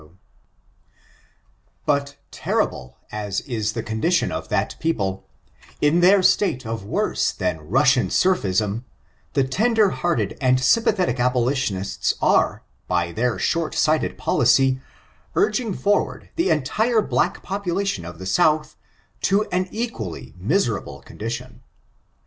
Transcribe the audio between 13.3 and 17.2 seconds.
short sighted policy, urging forward the entire